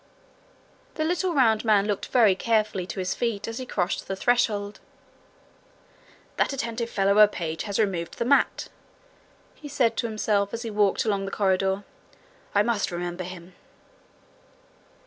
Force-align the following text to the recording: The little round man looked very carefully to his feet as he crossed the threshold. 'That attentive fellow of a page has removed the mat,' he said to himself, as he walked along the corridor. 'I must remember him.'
The 0.95 1.03
little 1.03 1.35
round 1.35 1.63
man 1.63 1.85
looked 1.85 2.07
very 2.07 2.33
carefully 2.33 2.87
to 2.87 2.97
his 2.97 3.13
feet 3.13 3.47
as 3.47 3.59
he 3.59 3.67
crossed 3.67 4.07
the 4.07 4.15
threshold. 4.15 4.79
'That 6.37 6.53
attentive 6.53 6.89
fellow 6.89 7.11
of 7.11 7.17
a 7.17 7.27
page 7.27 7.65
has 7.65 7.77
removed 7.77 8.17
the 8.17 8.25
mat,' 8.25 8.69
he 9.53 9.67
said 9.69 9.95
to 9.97 10.07
himself, 10.07 10.55
as 10.55 10.63
he 10.63 10.71
walked 10.71 11.05
along 11.05 11.25
the 11.25 11.29
corridor. 11.29 11.83
'I 12.55 12.63
must 12.63 12.89
remember 12.89 13.23
him.' 13.23 13.53